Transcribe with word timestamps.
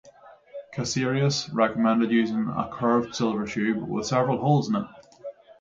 Casserius 0.73 1.47
recommended 1.53 2.09
using 2.09 2.47
a 2.47 2.67
curved 2.73 3.13
silver 3.13 3.45
tube 3.45 3.87
with 3.87 4.07
several 4.07 4.39
holes 4.39 4.67
in 4.67 4.77
it. 4.77 4.85